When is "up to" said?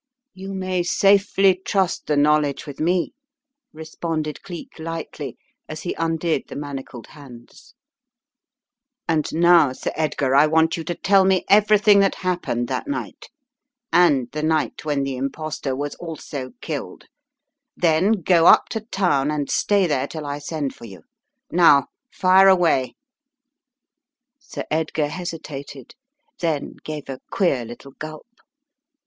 18.47-18.79